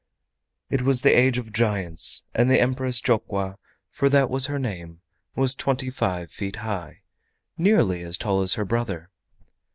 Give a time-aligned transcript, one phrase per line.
[0.71, 3.59] It was the age of giants, and the Empress Jokwa,
[3.91, 5.01] for that was her name,
[5.35, 7.03] was twenty five feet high,
[7.55, 9.11] nearly as tall as her brother.